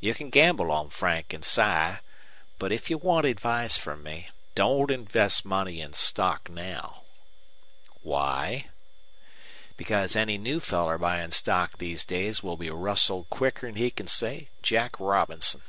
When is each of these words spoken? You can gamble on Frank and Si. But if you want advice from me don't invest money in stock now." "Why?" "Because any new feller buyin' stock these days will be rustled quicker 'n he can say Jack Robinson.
You 0.00 0.14
can 0.14 0.30
gamble 0.30 0.72
on 0.72 0.88
Frank 0.88 1.34
and 1.34 1.44
Si. 1.44 1.96
But 2.58 2.72
if 2.72 2.88
you 2.88 2.96
want 2.96 3.26
advice 3.26 3.76
from 3.76 4.02
me 4.02 4.30
don't 4.54 4.90
invest 4.90 5.44
money 5.44 5.82
in 5.82 5.92
stock 5.92 6.48
now." 6.48 7.02
"Why?" 8.00 8.68
"Because 9.76 10.16
any 10.16 10.38
new 10.38 10.58
feller 10.58 10.96
buyin' 10.96 11.32
stock 11.32 11.76
these 11.76 12.06
days 12.06 12.42
will 12.42 12.56
be 12.56 12.70
rustled 12.70 13.28
quicker 13.28 13.66
'n 13.66 13.74
he 13.74 13.90
can 13.90 14.06
say 14.06 14.48
Jack 14.62 14.98
Robinson. 14.98 15.60